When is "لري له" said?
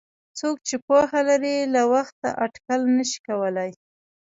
1.29-1.81